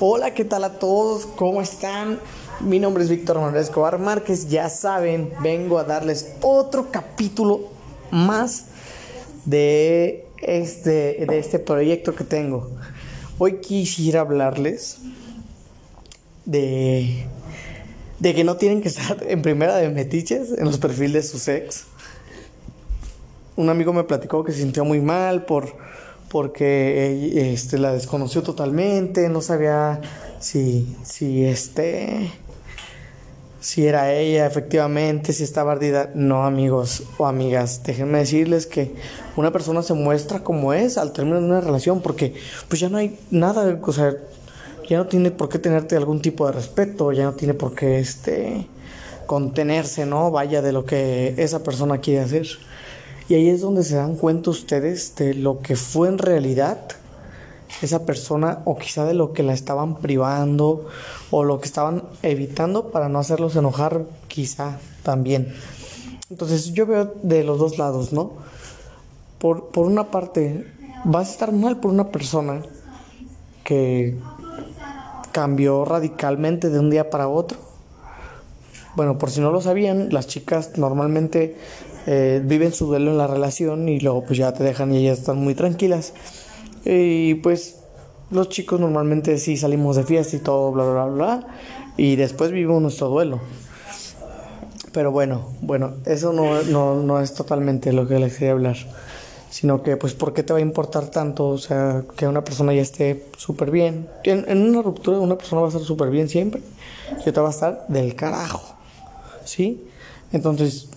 [0.00, 1.24] Hola, ¿qué tal a todos?
[1.24, 2.18] ¿Cómo están?
[2.58, 4.48] Mi nombre es Víctor Manuel Escobar Márquez.
[4.48, 7.68] Ya saben, vengo a darles otro capítulo
[8.10, 8.64] más
[9.44, 12.68] de este, de este proyecto que tengo.
[13.38, 14.98] Hoy quisiera hablarles
[16.44, 17.28] de,
[18.18, 21.46] de que no tienen que estar en primera de metiches en los perfiles de sus
[21.46, 21.84] ex.
[23.54, 25.76] Un amigo me platicó que se sintió muy mal por
[26.34, 30.00] porque este, la desconoció totalmente, no sabía
[30.40, 32.28] si, si, este,
[33.60, 36.10] si era ella efectivamente, si estaba ardida.
[36.16, 38.96] No, amigos o amigas, déjenme decirles que
[39.36, 42.34] una persona se muestra como es al término de una relación, porque
[42.66, 44.12] pues ya no hay nada, o sea,
[44.88, 48.00] ya no tiene por qué tenerte algún tipo de respeto, ya no tiene por qué
[48.00, 48.66] este
[49.26, 50.32] contenerse, ¿no?
[50.32, 52.48] Vaya de lo que esa persona quiere hacer.
[53.28, 56.78] Y ahí es donde se dan cuenta ustedes de lo que fue en realidad
[57.82, 60.86] esa persona o quizá de lo que la estaban privando
[61.30, 65.54] o lo que estaban evitando para no hacerlos enojar quizá también.
[66.30, 68.32] Entonces yo veo de los dos lados, ¿no?
[69.38, 70.66] Por, por una parte,
[71.04, 72.62] vas a estar mal por una persona
[73.62, 74.18] que
[75.32, 77.58] cambió radicalmente de un día para otro.
[78.96, 81.56] Bueno, por si no lo sabían, las chicas normalmente
[82.06, 85.20] eh, viven su duelo en la relación y luego pues ya te dejan y ellas
[85.20, 86.12] están muy tranquilas.
[86.84, 87.76] Y pues
[88.30, 91.46] los chicos normalmente sí salimos de fiesta y todo, bla, bla, bla, bla,
[91.96, 93.40] y después vivimos nuestro duelo.
[94.92, 98.76] Pero bueno, bueno, eso no, no, no es totalmente lo que les quería hablar.
[99.50, 101.48] Sino que, pues, ¿por qué te va a importar tanto?
[101.48, 104.08] O sea, que una persona ya esté súper bien.
[104.24, 106.60] En, en, una ruptura, una persona va a estar súper bien siempre.
[107.24, 108.76] Y otra va a estar del carajo.
[109.44, 109.84] ¿Sí?
[110.32, 110.88] Entonces,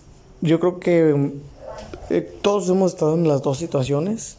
[0.42, 1.32] yo creo que
[2.10, 4.38] eh, todos hemos estado en las dos situaciones.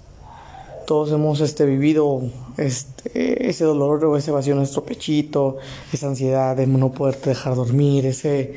[0.87, 2.23] Todos hemos este, vivido
[2.57, 5.59] este, ese dolor o ese vacío en nuestro pechito,
[5.93, 8.55] esa ansiedad de no poderte dejar dormir, ese,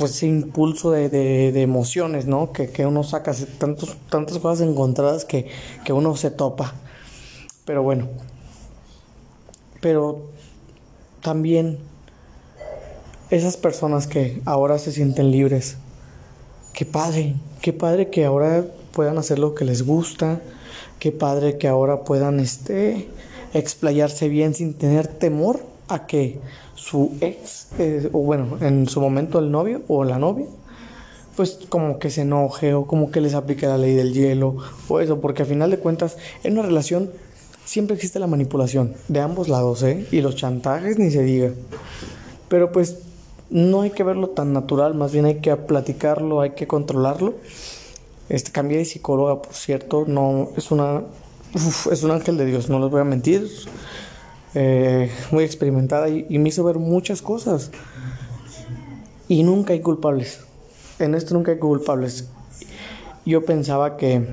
[0.00, 2.52] ese impulso de, de, de emociones, ¿no?
[2.52, 5.46] Que, que, uno saca, tantos, tantas cosas encontradas que,
[5.84, 6.74] que uno se topa.
[7.64, 8.08] Pero bueno,
[9.80, 10.26] pero
[11.20, 11.78] también
[13.30, 15.76] esas personas que ahora se sienten libres,
[16.76, 20.42] qué padre, qué padre que ahora puedan hacer lo que les gusta,
[20.98, 23.08] qué padre que ahora puedan este
[23.54, 26.38] explayarse bien sin tener temor a que
[26.74, 30.46] su ex eh, o bueno en su momento el novio o la novia
[31.34, 34.56] pues como que se enoje o como que les aplique la ley del hielo
[34.88, 37.10] o eso porque a final de cuentas en una relación
[37.64, 40.06] siempre existe la manipulación de ambos lados ¿eh?
[40.10, 41.52] y los chantajes ni se diga
[42.48, 43.05] pero pues
[43.50, 47.34] no hay que verlo tan natural, más bien hay que platicarlo, hay que controlarlo.
[48.28, 51.02] Este cambié de psicóloga, por cierto, no es una
[51.90, 53.48] es un ángel de Dios, no les voy a mentir.
[54.58, 57.70] Eh, muy experimentada y, y me hizo ver muchas cosas.
[59.28, 60.40] Y nunca hay culpables.
[60.98, 62.28] En esto nunca hay culpables.
[63.26, 64.26] Yo pensaba que,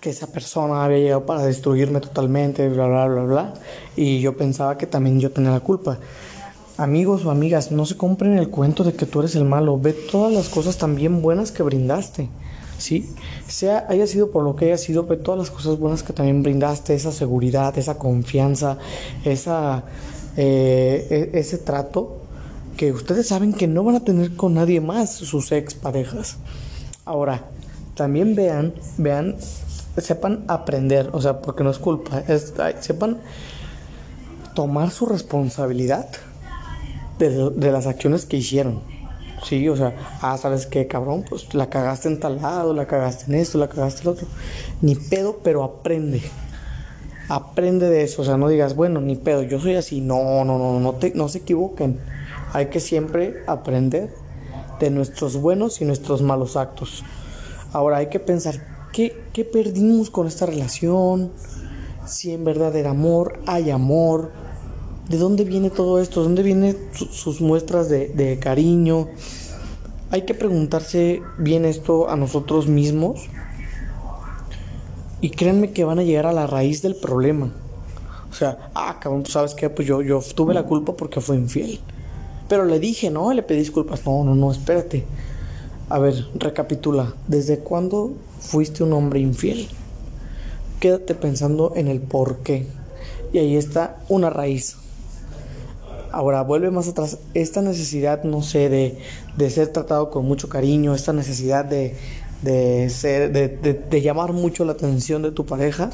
[0.00, 3.54] que esa persona había llegado para destruirme totalmente, bla, bla, bla, bla.
[3.96, 5.98] Y yo pensaba que también yo tenía la culpa.
[6.78, 9.78] Amigos o amigas, no se compren el cuento de que tú eres el malo.
[9.78, 12.28] Ve todas las cosas también buenas que brindaste.
[12.78, 13.14] ¿Sí?
[13.46, 16.42] Sea haya sido por lo que haya sido, ve todas las cosas buenas que también
[16.42, 18.78] brindaste, esa seguridad, esa confianza,
[19.24, 19.84] esa,
[20.36, 22.22] eh, ese trato
[22.76, 26.38] que ustedes saben que no van a tener con nadie más sus ex parejas.
[27.04, 27.44] Ahora,
[27.94, 29.36] también vean, vean,
[29.98, 33.18] sepan aprender, o sea, porque no es culpa, es, sepan
[34.54, 36.08] tomar su responsabilidad
[37.28, 38.80] de, de, las acciones que hicieron.
[39.42, 41.24] Sí, o sea, ah, ¿sabes qué, cabrón?
[41.28, 44.26] Pues la cagaste en tal lado, la cagaste en esto, la cagaste en otro.
[44.80, 46.22] Ni pedo, pero aprende.
[47.28, 50.00] Aprende de eso, o sea, no digas, bueno, ni pedo, yo soy así.
[50.00, 51.98] No, no, no, no, te, no se equivoquen.
[52.52, 54.10] Hay que siempre aprender
[54.78, 57.02] de nuestros buenos y nuestros malos actos.
[57.72, 58.56] Ahora hay que pensar,
[58.92, 61.32] ¿qué, qué perdimos con esta relación?
[62.06, 64.32] Si en verdad era amor, hay amor,
[65.12, 66.20] ¿De dónde viene todo esto?
[66.20, 69.08] ¿De dónde vienen su, sus muestras de, cariño?
[70.10, 73.28] Hay que preguntarse bien esto a nosotros mismos.
[75.20, 77.52] Y créanme que van a llegar a la raíz del problema.
[78.30, 79.68] O sea, ah, cabrón, ¿sabes qué?
[79.68, 81.78] Pues yo, yo tuve la culpa porque fue infiel.
[82.48, 84.06] Pero le dije, no, le pedí disculpas.
[84.06, 85.04] No, no, no, espérate.
[85.90, 87.12] A ver, recapitula.
[87.28, 89.68] ¿Desde cuándo fuiste un hombre infiel?
[90.80, 92.66] Quédate pensando en el por qué.
[93.34, 94.78] Y ahí está una raíz.
[96.12, 98.98] Ahora vuelve más atrás esta necesidad, no sé, de,
[99.36, 101.96] de ser tratado con mucho cariño, esta necesidad de,
[102.42, 105.90] de ser, de, de, llamar mucho la atención de tu pareja,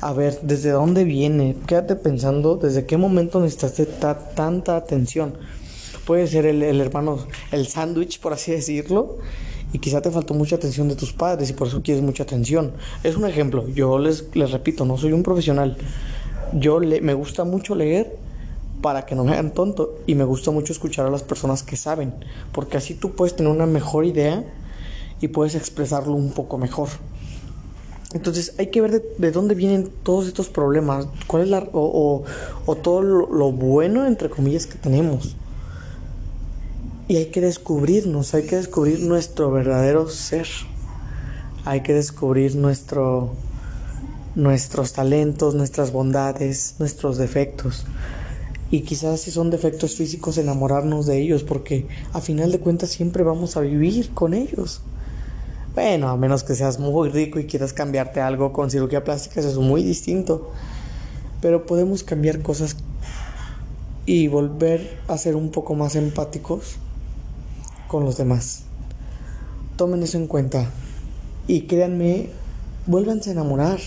[0.00, 1.54] a ver, ¿desde dónde viene?
[1.66, 5.34] Quédate pensando desde qué momento necesitaste tanta atención.
[6.06, 7.18] Puede ser el, hermano,
[7.52, 9.18] el sándwich, por así decirlo,
[9.72, 12.72] y quizá te faltó mucha atención de tus padres y por eso quieres mucha atención.
[13.02, 15.76] Es un ejemplo, yo les, les repito, no soy un profesional.
[16.54, 18.24] Yo le, me gusta mucho leer
[18.82, 21.76] para que no me hagan tonto y me gusta mucho escuchar a las personas que
[21.76, 22.14] saben,
[22.52, 24.44] porque así tú puedes tener una mejor idea
[25.20, 26.88] y puedes expresarlo un poco mejor.
[28.14, 32.24] Entonces hay que ver de, dónde vienen todos estos problemas, cuál es la o,
[32.82, 35.36] todo lo, bueno entre comillas que tenemos.
[37.08, 40.46] Y hay que descubrirnos, hay que descubrir nuestro verdadero ser.
[41.64, 43.32] Hay que descubrir nuestro
[44.34, 47.84] nuestros talentos, nuestras bondades, nuestros defectos.
[48.70, 53.22] Y quizás si son defectos físicos enamorarnos de ellos porque a final de cuentas siempre
[53.22, 54.80] vamos a vivir con ellos.
[55.74, 59.50] Bueno, a menos que seas muy rico y quieras cambiarte algo con cirugía plástica, eso
[59.50, 60.50] es muy distinto.
[61.40, 62.76] Pero podemos cambiar cosas
[64.06, 66.76] y volver a ser un poco más empáticos
[67.88, 68.62] con los demás.
[69.76, 70.70] Tomen eso en cuenta.
[71.46, 72.30] Y créanme,
[72.86, 73.78] vuélvanse a enamorar.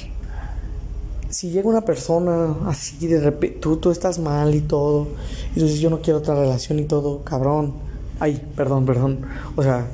[1.30, 5.08] Si llega una persona así de repente, tú, estás mal y todo,
[5.56, 7.76] y tú dices yo no quiero otra relación y todo, cabrón.
[8.20, 9.22] Ay, perdón, perdón.
[9.56, 9.88] O sea,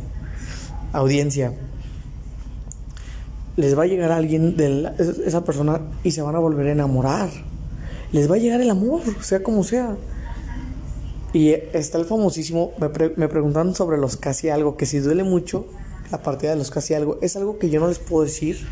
[0.94, 1.54] audiencia
[3.58, 4.92] les va a llegar alguien de
[5.26, 7.30] esa persona y se van a volver a enamorar.
[8.12, 9.96] Les va a llegar el amor, sea como sea.
[11.34, 15.68] Y está el famosísimo, me, me preguntaron sobre los casi algo, que si duele mucho
[16.12, 18.66] la partida de los casi algo, es algo que yo no les puedo decir.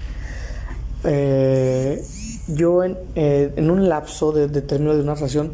[1.03, 2.03] Eh,
[2.47, 5.53] yo en, eh, en, un lapso de, de, término de una relación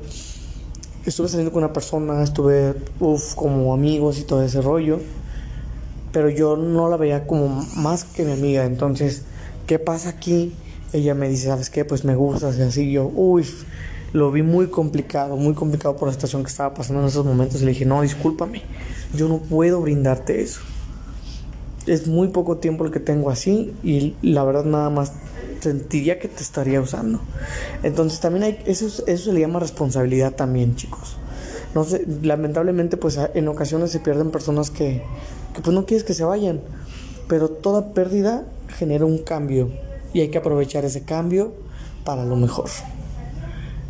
[1.06, 5.00] estuve saliendo con una persona, estuve uf, como amigos y todo ese rollo
[6.12, 8.66] pero yo no la veía como más que mi amiga.
[8.66, 9.24] Entonces,
[9.68, 10.54] ¿qué pasa aquí?
[10.94, 11.86] Ella me dice, ¿sabes qué?
[11.86, 13.46] Pues me gusta, y así yo, uy,
[14.14, 17.62] lo vi muy complicado, muy complicado por la situación que estaba pasando en esos momentos.
[17.62, 18.64] Y le dije, no, discúlpame,
[19.14, 20.62] yo no puedo brindarte eso.
[21.86, 25.14] Es muy poco tiempo el que tengo así y la verdad nada más
[25.60, 27.20] sentiría que te estaría usando.
[27.84, 31.18] Entonces también hay, eso, eso se le llama responsabilidad también, chicos.
[31.76, 35.04] No sé, lamentablemente pues en ocasiones se pierden personas que
[35.54, 36.62] que pues no quieres que se vayan.
[37.28, 38.46] Pero toda pérdida
[38.78, 39.72] genera un cambio
[40.14, 41.54] y hay que aprovechar ese cambio
[42.04, 42.70] para lo mejor.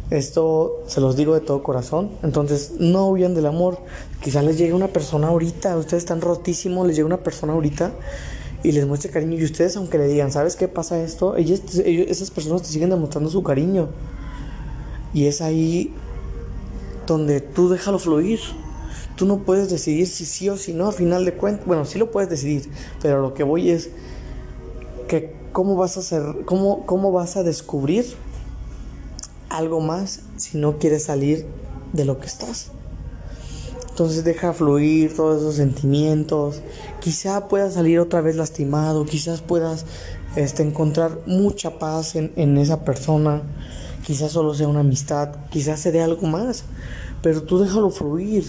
[0.09, 2.11] Esto se los digo de todo corazón.
[2.23, 3.77] Entonces, no huyan del amor.
[4.21, 7.91] Quizás les llegue una persona ahorita, ustedes están rotísimos, les llega una persona ahorita
[8.63, 9.37] y les muestre cariño.
[9.37, 11.35] Y ustedes, aunque le digan, ¿sabes qué pasa esto?
[11.35, 13.89] Ellos, esas personas te siguen demostrando su cariño.
[15.13, 15.93] Y es ahí
[17.07, 18.39] donde tú déjalo fluir.
[19.15, 21.65] Tú no puedes decidir si sí o si no, a final de cuentas.
[21.65, 22.69] Bueno, sí lo puedes decidir,
[23.01, 23.89] pero lo que voy es
[25.07, 28.05] que cómo vas a hacer, cómo, cómo vas a descubrir
[29.49, 31.45] algo más si no quieres salir
[31.91, 32.71] de lo que estás.
[33.99, 36.61] Entonces deja fluir todos esos sentimientos.
[37.01, 39.85] Quizá puedas salir otra vez lastimado, quizás puedas
[40.37, 43.41] este, encontrar mucha paz en, en esa persona.
[44.07, 46.63] Quizás solo sea una amistad, quizás se dé algo más.
[47.21, 48.45] Pero tú déjalo fluir,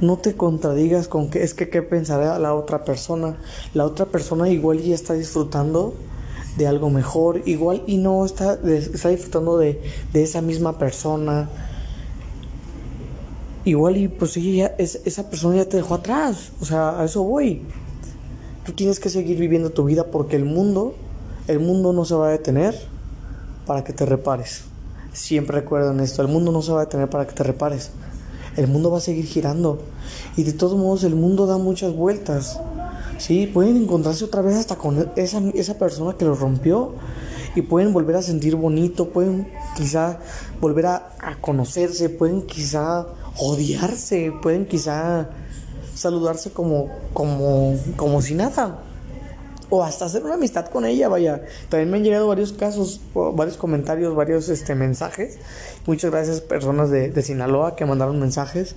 [0.00, 3.36] no te contradigas con que es que qué pensará la otra persona.
[3.74, 5.94] La otra persona igual ya está disfrutando
[6.58, 9.80] de algo mejor, igual y no está, está disfrutando de,
[10.14, 11.48] esa misma persona.
[13.64, 16.52] Igual y pues sí, esa persona ya te dejó atrás.
[16.60, 17.62] O sea, a eso voy.
[18.64, 20.94] Tú tienes que seguir viviendo tu vida porque el mundo,
[21.48, 22.78] el mundo no se va a detener
[23.66, 24.64] para que te repares.
[25.12, 27.90] Siempre recuerden esto, el mundo no se va a detener para que te repares
[28.56, 29.78] el mundo va a seguir girando.
[30.36, 32.60] Y de todos modos el mundo da muchas vueltas.
[33.18, 36.94] Sí, pueden encontrarse otra vez hasta con esa, esa persona que lo rompió
[37.54, 40.18] y pueden volver a sentir bonito, pueden quizá
[40.60, 43.06] volver a, a conocerse, pueden quizá
[43.38, 45.28] odiarse, pueden quizá
[45.94, 48.82] saludarse como, como, como si nada
[49.70, 51.42] o hasta hacer una amistad con ella, vaya.
[51.68, 55.38] También me han llegado varios casos, varios comentarios, varios este, mensajes.
[55.86, 58.76] Muchas gracias personas de, de Sinaloa que mandaron mensajes,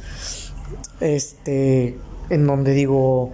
[1.00, 1.98] este,
[2.30, 3.32] en donde digo,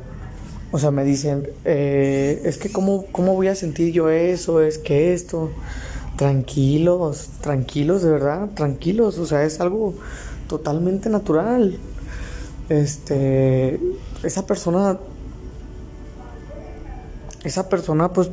[0.72, 4.78] o sea, me dicen, eh, es que cómo, cómo voy a sentir yo eso, es
[4.78, 5.52] que esto,
[6.18, 9.94] tranquilos, tranquilos, de verdad, tranquilos, o sea, es algo
[10.48, 11.78] totalmente natural.
[12.70, 13.80] Este,
[14.24, 15.00] esa persona
[17.44, 18.30] esa persona pues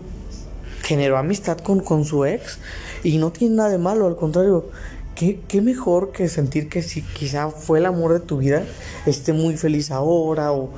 [0.82, 2.58] generó amistad con, con su ex
[3.02, 4.70] y no tiene nada de malo, al contrario,
[5.14, 8.64] ¿qué, qué mejor que sentir que si quizá fue el amor de tu vida,
[9.06, 10.70] esté muy feliz ahora o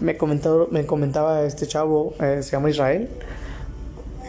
[0.00, 3.08] me comentaba, me comentaba este chavo, eh, se llama Israel,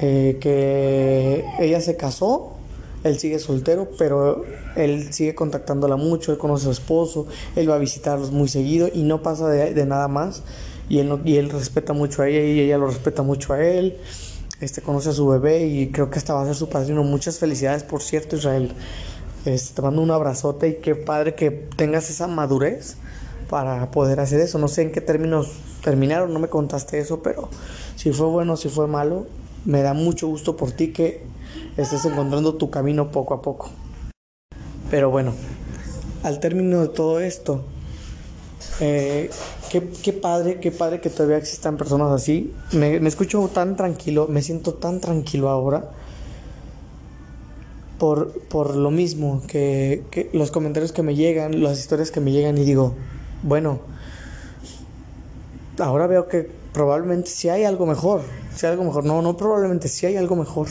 [0.02, 2.56] eh, que ella se casó
[3.04, 4.44] Él sigue soltero, pero
[4.76, 8.90] él sigue contactándola mucho, él conoce a su esposo, él va a visitarlos muy seguido
[8.94, 10.44] y no pasa de, nada más.
[10.90, 13.98] Y él, y él respeta mucho a ella y ella lo respeta mucho a él.
[14.60, 17.04] Este conoce a su bebé y creo que hasta va a ser su padrino.
[17.04, 18.74] Muchas felicidades, por cierto, Israel.
[19.46, 22.98] Este, te mando un abrazote y qué padre que tengas esa madurez
[23.50, 24.60] para poder hacer eso.
[24.60, 25.54] No sé en qué términos
[25.84, 27.50] terminaron, no me contaste eso, pero
[27.96, 29.28] si fue bueno, si fue malo,
[29.66, 31.24] me da mucho gusto por ti que
[31.78, 33.70] estés encontrando tu camino poco a poco.
[34.90, 35.34] Pero bueno,
[36.24, 37.64] al término de todo esto,
[38.80, 39.30] eh,
[39.70, 42.54] qué, padre, qué padre que todavía existan personas así.
[42.72, 45.92] Me, escucho tan tranquilo, me siento tan tranquilo ahora.
[47.98, 52.32] Por, por lo mismo, que, que los comentarios que me llegan, las historias que me
[52.32, 52.96] llegan y digo,
[53.44, 53.82] bueno,
[55.80, 58.22] ahora veo que probablemente si hay algo mejor,
[58.56, 60.68] si algo mejor, no, no probablemente si hay algo mejor.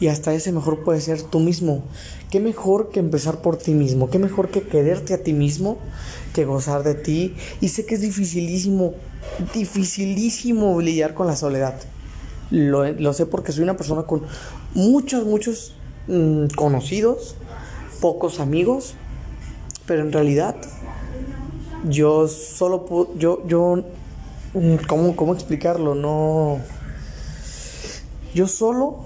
[0.00, 1.84] Y hasta ese mejor puede ser tú mismo.
[2.30, 4.10] ¿Qué mejor que empezar por ti mismo?
[4.10, 5.78] ¿Qué mejor que quererte a ti mismo?
[6.32, 7.34] Que gozar de ti.
[7.60, 8.94] Y sé que es dificilísimo,
[9.54, 11.74] dificilísimo lidiar con la soledad.
[12.50, 14.22] Lo, lo sé porque soy una persona con
[14.74, 15.74] muchos, muchos
[16.08, 17.36] mm, conocidos,
[18.00, 18.94] pocos amigos,
[19.86, 20.56] pero en realidad
[21.88, 23.84] yo solo puedo, yo, yo
[24.86, 25.96] ¿Cómo, ¿Cómo explicarlo?
[25.96, 26.60] No.
[28.34, 29.00] Yo solo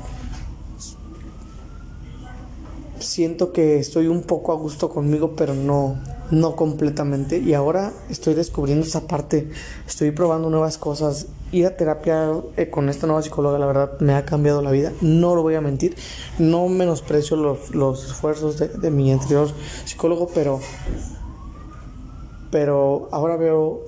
[2.99, 5.99] siento que estoy un poco a gusto conmigo, pero no,
[6.31, 7.39] no completamente.
[7.39, 9.49] Y ahora estoy descubriendo esa parte,
[9.87, 11.29] estoy probando nuevas cosas.
[11.51, 14.93] Ir a terapia eh, con esta nueva psicóloga, la verdad, me ha cambiado la vida.
[15.01, 15.97] No lo voy a mentir.
[16.39, 19.49] No menosprecio los, los esfuerzos de, de mi anterior
[19.87, 20.61] psicólogo, pero,
[22.51, 23.81] pero ahora veo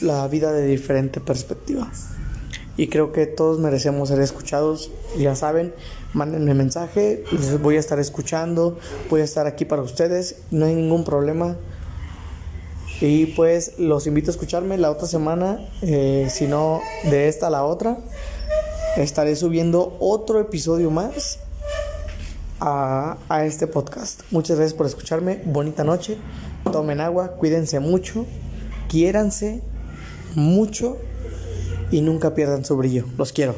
[0.00, 1.90] la vida de diferente perspectiva.
[2.76, 4.90] Y creo que todos merecemos ser escuchados.
[5.18, 5.72] Ya saben,
[6.12, 10.74] mándenme mensaje, les voy a estar escuchando, voy a estar aquí para ustedes, no hay
[10.74, 11.56] ningún problema.
[13.00, 17.50] Y pues los invito a escucharme la otra semana, eh, si no de esta a
[17.50, 17.98] la otra,
[18.96, 21.38] estaré subiendo otro episodio más
[22.60, 24.22] a, a este podcast.
[24.30, 26.16] Muchas gracias por escucharme, bonita noche,
[26.72, 28.24] tomen agua, cuídense mucho,
[28.88, 29.62] quiéranse
[30.36, 30.98] mucho
[31.90, 33.04] y nunca pierdan su brillo.
[33.18, 33.54] Los quiero.